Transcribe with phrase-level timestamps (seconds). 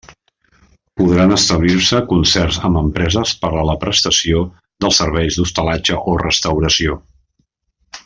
[1.01, 7.03] Podran establir-se concerts amb empreses per a la prestació dels servicis d'hostalatge o restauració.